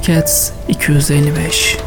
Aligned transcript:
Podcast 0.00 0.52
255 0.68 1.78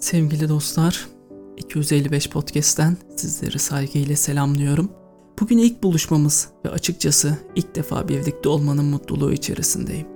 Sevgili 0.00 0.48
dostlar, 0.48 1.08
255 1.56 2.28
Podcast'ten 2.28 2.96
sizleri 3.16 3.58
saygıyla 3.58 4.16
selamlıyorum. 4.16 4.92
Bugün 5.40 5.58
ilk 5.58 5.82
buluşmamız 5.82 6.48
ve 6.64 6.70
açıkçası 6.70 7.38
ilk 7.54 7.74
defa 7.74 8.08
birlikte 8.08 8.48
olmanın 8.48 8.84
mutluluğu 8.84 9.32
içerisindeyim. 9.32 10.06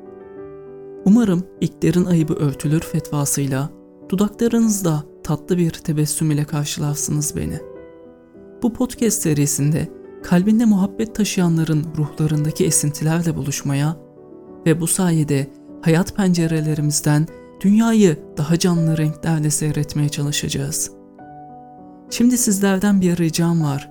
Umarım 1.05 1.47
ilklerin 1.61 2.05
ayıbı 2.05 2.35
örtülür 2.35 2.81
fetvasıyla 2.81 3.71
dudaklarınızda 4.09 5.05
tatlı 5.25 5.59
bir 5.59 5.71
tebessüm 5.71 6.31
ile 6.31 6.45
karşılarsınız 6.45 7.37
beni. 7.37 7.76
Bu 8.67 8.73
podcast 8.73 9.23
serisinde 9.23 9.89
kalbinde 10.23 10.65
muhabbet 10.65 11.15
taşıyanların 11.15 11.87
ruhlarındaki 11.97 12.67
esintilerle 12.67 13.37
buluşmaya 13.37 13.97
ve 14.67 14.81
bu 14.81 14.87
sayede 14.87 15.51
hayat 15.83 16.17
pencerelerimizden 16.17 17.27
dünyayı 17.61 18.19
daha 18.37 18.59
canlı 18.59 18.99
renklerle 18.99 19.51
seyretmeye 19.51 20.09
çalışacağız. 20.09 20.91
Şimdi 22.11 22.39
sizlerden 22.39 23.01
bir 23.01 23.17
ricam 23.17 23.63
var. 23.63 23.91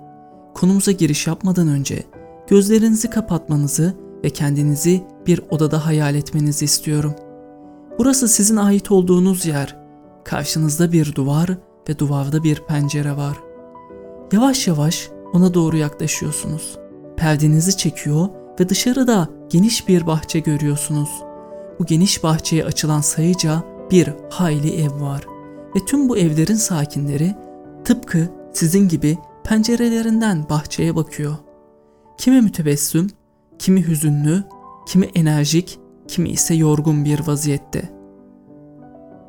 Konumuza 0.53 0.91
giriş 0.91 1.27
yapmadan 1.27 1.67
önce 1.67 2.03
gözlerinizi 2.47 3.09
kapatmanızı 3.09 3.93
ve 4.23 4.29
kendinizi 4.29 5.03
bir 5.27 5.41
odada 5.49 5.85
hayal 5.85 6.15
etmenizi 6.15 6.65
istiyorum. 6.65 7.15
Burası 7.99 8.27
sizin 8.27 8.55
ait 8.55 8.91
olduğunuz 8.91 9.45
yer. 9.45 9.77
Karşınızda 10.23 10.91
bir 10.91 11.15
duvar 11.15 11.49
ve 11.89 11.99
duvarda 11.99 12.43
bir 12.43 12.59
pencere 12.67 13.17
var. 13.17 13.37
Yavaş 14.31 14.67
yavaş 14.67 15.09
ona 15.33 15.53
doğru 15.53 15.77
yaklaşıyorsunuz. 15.77 16.77
Perdenizi 17.17 17.77
çekiyor 17.77 18.29
ve 18.59 18.69
dışarıda 18.69 19.27
geniş 19.49 19.87
bir 19.87 20.07
bahçe 20.07 20.39
görüyorsunuz. 20.39 21.09
Bu 21.79 21.85
geniş 21.85 22.23
bahçeye 22.23 22.65
açılan 22.65 23.01
sayıca 23.01 23.63
bir 23.91 24.09
hayli 24.29 24.81
ev 24.81 25.01
var 25.01 25.27
ve 25.75 25.85
tüm 25.85 26.09
bu 26.09 26.17
evlerin 26.17 26.55
sakinleri 26.55 27.35
tıpkı 27.85 28.29
sizin 28.53 28.87
gibi 28.87 29.17
pencerelerinden 29.43 30.49
bahçeye 30.49 30.95
bakıyor. 30.95 31.35
Kimi 32.17 32.41
mütebessüm, 32.41 33.07
kimi 33.59 33.87
hüzünlü, 33.87 34.43
kimi 34.87 35.05
enerjik, 35.05 35.79
kimi 36.07 36.29
ise 36.29 36.55
yorgun 36.55 37.05
bir 37.05 37.27
vaziyette. 37.27 37.89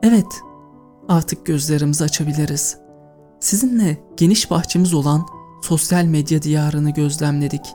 Evet, 0.02 0.42
artık 1.08 1.46
gözlerimizi 1.46 2.04
açabiliriz. 2.04 2.85
Sizinle 3.40 3.98
geniş 4.16 4.50
bahçemiz 4.50 4.94
olan 4.94 5.26
sosyal 5.62 6.04
medya 6.04 6.42
diyarını 6.42 6.90
gözlemledik. 6.90 7.66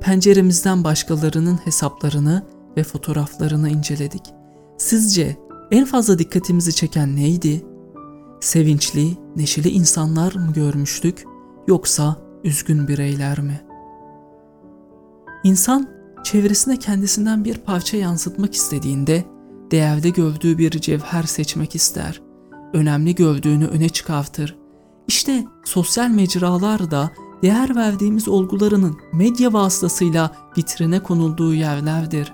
Penceremizden 0.00 0.84
başkalarının 0.84 1.56
hesaplarını 1.56 2.46
ve 2.76 2.82
fotoğraflarını 2.82 3.70
inceledik. 3.70 4.22
Sizce 4.78 5.36
en 5.70 5.84
fazla 5.84 6.18
dikkatimizi 6.18 6.74
çeken 6.74 7.16
neydi? 7.16 7.64
Sevinçli, 8.40 9.16
neşeli 9.36 9.68
insanlar 9.68 10.34
mı 10.34 10.52
görmüştük 10.52 11.24
yoksa 11.68 12.16
üzgün 12.44 12.88
bireyler 12.88 13.40
mi? 13.40 13.60
İnsan 15.44 15.88
çevresine 16.24 16.76
kendisinden 16.76 17.44
bir 17.44 17.58
parça 17.58 17.96
yansıtmak 17.96 18.54
istediğinde 18.54 19.24
değerli 19.70 20.12
gördüğü 20.12 20.58
bir 20.58 20.70
cevher 20.70 21.22
seçmek 21.22 21.74
ister. 21.74 22.22
Önemli 22.72 23.14
gördüğünü 23.14 23.66
öne 23.66 23.88
çıkartır. 23.88 24.59
İşte 25.10 25.44
sosyal 25.64 26.08
mecralar 26.08 26.90
da 26.90 27.10
değer 27.42 27.76
verdiğimiz 27.76 28.28
olgularının 28.28 28.96
medya 29.12 29.52
vasıtasıyla 29.52 30.36
vitrine 30.58 31.02
konulduğu 31.02 31.54
yerlerdir. 31.54 32.32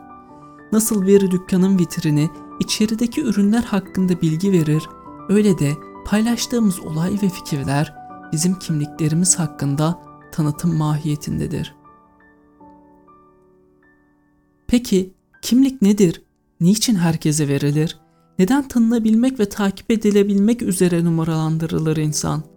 Nasıl 0.73 1.07
bir 1.07 1.31
dükkanın 1.31 1.79
vitrini 1.79 2.31
içerideki 2.61 3.23
ürünler 3.23 3.63
hakkında 3.63 4.21
bilgi 4.21 4.53
verir, 4.53 4.89
öyle 5.29 5.59
de 5.59 5.73
paylaştığımız 6.07 6.81
olay 6.81 7.13
ve 7.23 7.29
fikirler 7.29 7.95
bizim 8.33 8.59
kimliklerimiz 8.59 9.39
hakkında 9.39 10.03
tanıtım 10.33 10.77
mahiyetindedir. 10.77 11.75
Peki 14.67 15.15
kimlik 15.43 15.83
nedir? 15.83 16.23
Niçin 16.61 16.95
herkese 16.95 17.49
verilir? 17.49 17.99
Neden 18.39 18.69
tanınabilmek 18.69 19.41
ve 19.41 19.49
takip 19.49 19.91
edilebilmek 19.91 20.63
üzere 20.63 21.05
numaralandırılır 21.05 21.97
insan? 21.97 22.56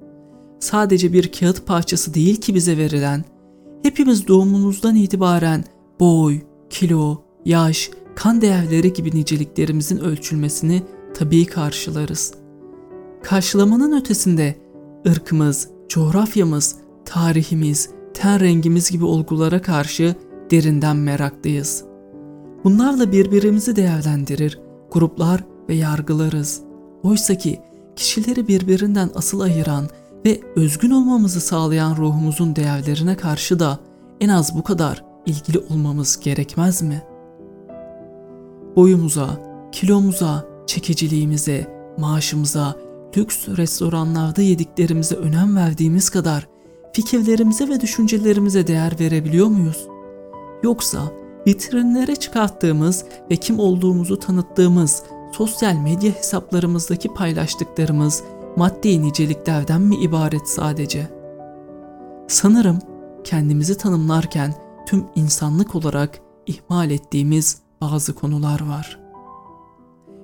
Sadece 0.59 1.13
bir 1.13 1.31
kağıt 1.31 1.65
parçası 1.65 2.13
değil 2.13 2.35
ki 2.35 2.55
bize 2.55 2.77
verilen. 2.77 3.23
Hepimiz 3.83 4.27
doğumumuzdan 4.27 4.95
itibaren 4.95 5.63
boy, 5.99 6.39
kilo, 6.69 7.21
yaş, 7.45 7.91
kan 8.15 8.41
değerleri 8.41 8.93
gibi 8.93 9.09
niceliklerimizin 9.15 9.97
ölçülmesini 9.97 10.83
tabii 11.13 11.45
karşılarız. 11.45 12.33
Karşılamanın 13.23 14.01
ötesinde 14.01 14.55
ırkımız, 15.07 15.69
coğrafyamız, 15.89 16.75
tarihimiz, 17.05 17.89
ten 18.13 18.39
rengimiz 18.39 18.91
gibi 18.91 19.05
olgulara 19.05 19.61
karşı 19.61 20.15
derinden 20.51 20.97
meraklıyız. 20.97 21.83
Bunlarla 22.63 23.11
birbirimizi 23.11 23.75
değerlendirir, 23.75 24.59
gruplar 24.91 25.43
ve 25.69 25.75
yargılarız. 25.75 26.61
Oysa 27.03 27.35
ki 27.35 27.59
kişileri 27.95 28.47
birbirinden 28.47 29.09
asıl 29.15 29.39
ayıran 29.39 29.89
ve 30.25 30.39
özgün 30.55 30.91
olmamızı 30.91 31.41
sağlayan 31.41 31.95
ruhumuzun 31.95 32.55
değerlerine 32.55 33.17
karşı 33.17 33.59
da 33.59 33.79
en 34.21 34.29
az 34.29 34.57
bu 34.57 34.63
kadar 34.63 35.03
ilgili 35.25 35.59
olmamız 35.59 36.19
gerekmez 36.19 36.81
mi? 36.81 37.03
Boyumuza, 38.75 39.29
kilomuza, 39.71 40.45
çekiciliğimize, 40.67 41.67
maaşımıza, 41.97 42.75
lüks 43.17 43.47
restoranlarda 43.47 44.41
yediklerimize 44.41 45.15
önem 45.15 45.55
verdiğimiz 45.55 46.09
kadar 46.09 46.47
fikirlerimize 46.93 47.69
ve 47.69 47.81
düşüncelerimize 47.81 48.67
değer 48.67 48.95
verebiliyor 48.99 49.47
muyuz? 49.47 49.87
Yoksa 50.63 50.99
vitrinlere 51.47 52.15
çıkarttığımız 52.15 53.05
ve 53.31 53.35
kim 53.35 53.59
olduğumuzu 53.59 54.19
tanıttığımız 54.19 55.03
sosyal 55.31 55.75
medya 55.75 56.11
hesaplarımızdaki 56.11 57.13
paylaştıklarımız 57.13 58.23
maddi 58.57 59.01
niceliklerden 59.01 59.81
mi 59.81 59.95
ibaret 59.95 60.49
sadece? 60.49 61.09
Sanırım 62.27 62.79
kendimizi 63.23 63.77
tanımlarken 63.77 64.53
tüm 64.87 65.05
insanlık 65.15 65.75
olarak 65.75 66.19
ihmal 66.45 66.91
ettiğimiz 66.91 67.61
bazı 67.81 68.15
konular 68.15 68.67
var. 68.67 68.99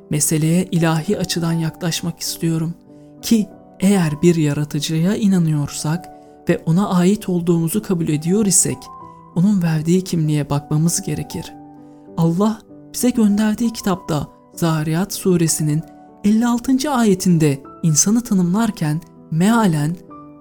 Meseleye 0.10 0.66
ilahi 0.66 1.18
açıdan 1.18 1.54
yaklaşmak 1.54 2.20
istiyorum 2.20 2.74
ki 3.22 3.50
eğer 3.80 4.22
bir 4.22 4.36
yaratıcıya 4.36 5.16
inanıyorsak 5.16 6.06
ve 6.50 6.64
ona 6.66 6.90
ait 6.90 7.30
olduğumuzu 7.30 7.82
kabul 7.82 8.08
ediyor 8.08 8.46
isek 8.46 8.78
onun 9.36 9.64
verdiği 9.64 10.04
kimliğe 10.04 10.50
bakmamız 10.50 11.02
gerekir. 11.02 11.54
Allah 12.18 12.60
bize 12.94 13.10
gönderdiği 13.10 13.74
kitapta 13.74 14.28
Zariyat 14.54 15.14
suresinin 15.14 15.82
56. 16.24 16.92
ayetinde 16.92 17.64
insanı 17.86 18.24
tanımlarken 18.24 19.02
mealen 19.32 19.96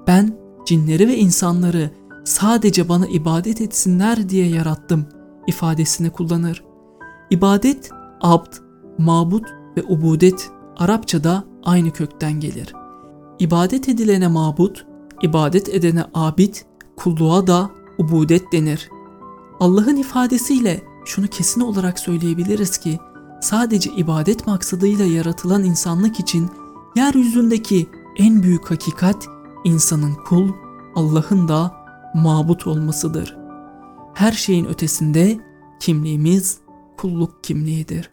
ben 0.06 0.38
cinleri 0.66 1.09
ve 1.09 1.16
insanları 1.16 1.91
sadece 2.25 2.88
bana 2.88 3.06
ibadet 3.06 3.60
etsinler 3.60 4.28
diye 4.28 4.49
yarattım 4.49 5.06
ifadesini 5.47 6.10
kullanır. 6.10 6.65
İbadet, 7.31 7.91
abd, 8.21 8.53
mabut 8.99 9.47
ve 9.77 9.82
ubudet 9.88 10.50
Arapçada 10.77 11.44
aynı 11.65 11.91
kökten 11.91 12.41
gelir. 12.41 12.73
İbadet 13.38 13.88
edilene 13.88 14.29
mabut, 14.29 14.87
ibadet 15.23 15.69
edene 15.69 16.05
abid, 16.14 16.55
kulluğa 16.96 17.46
da 17.46 17.70
ubudet 17.99 18.52
denir. 18.52 18.88
Allah'ın 19.61 19.96
ifadesiyle 19.96 20.82
şunu 21.05 21.26
kesin 21.26 21.61
olarak 21.61 21.99
söyleyebiliriz 21.99 22.79
ki 22.79 22.99
sadece 23.41 23.91
ibadet 23.96 24.46
maksadıyla 24.46 25.05
yaratılan 25.05 25.64
insanlık 25.64 26.20
için 26.20 26.50
yeryüzündeki 26.96 27.87
en 28.17 28.43
büyük 28.43 28.70
hakikat 28.70 29.29
insanın 29.64 30.14
kul, 30.14 30.52
Allah'ın 30.94 31.49
da 31.49 31.75
mabut 32.14 32.67
olmasıdır. 32.67 33.37
Her 34.14 34.32
şeyin 34.32 34.64
ötesinde 34.64 35.41
kimliğimiz 35.81 36.58
kulluk 36.96 37.44
kimliğidir. 37.44 38.11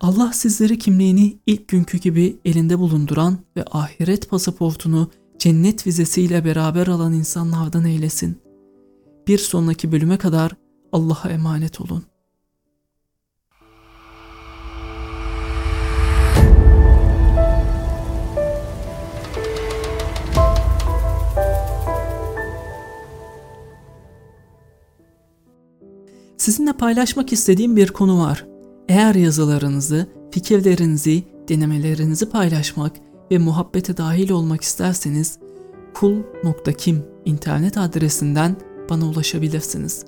Allah 0.00 0.32
sizleri 0.32 0.78
kimliğini 0.78 1.38
ilk 1.46 1.68
günkü 1.68 1.98
gibi 1.98 2.38
elinde 2.44 2.78
bulunduran 2.78 3.38
ve 3.56 3.64
ahiret 3.70 4.30
pasaportunu 4.30 5.10
cennet 5.38 5.86
vizesiyle 5.86 6.44
beraber 6.44 6.86
alan 6.86 7.12
insanlardan 7.12 7.84
eylesin. 7.84 8.38
Bir 9.26 9.38
sonraki 9.38 9.92
bölüme 9.92 10.16
kadar 10.16 10.52
Allah'a 10.92 11.30
emanet 11.30 11.80
olun. 11.80 12.04
Sizinle 26.48 26.72
paylaşmak 26.72 27.32
istediğim 27.32 27.76
bir 27.76 27.88
konu 27.88 28.20
var. 28.20 28.46
Eğer 28.88 29.14
yazılarınızı, 29.14 30.06
fikirlerinizi, 30.30 31.24
denemelerinizi 31.48 32.30
paylaşmak 32.30 32.92
ve 33.30 33.38
muhabbete 33.38 33.96
dahil 33.96 34.30
olmak 34.30 34.62
isterseniz 34.62 35.38
kul.kim 35.94 37.04
internet 37.24 37.78
adresinden 37.78 38.56
bana 38.90 39.08
ulaşabilirsiniz. 39.08 40.04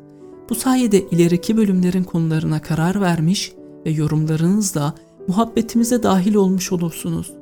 Bu 0.51 0.55
sayede 0.55 1.09
ileriki 1.09 1.57
bölümlerin 1.57 2.05
konularına 2.05 2.63
karar 2.63 3.01
vermiş 3.01 3.53
ve 3.87 3.91
yorumlarınızla 3.91 4.95
muhabbetimize 5.29 6.03
dahil 6.03 6.35
olmuş 6.35 6.73
olursunuz. 6.73 7.33